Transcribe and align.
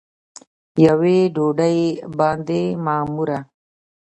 یوې 0.85 1.17
ډوډۍ 1.35 1.79
باندې 2.17 2.61
معموره 2.85 3.39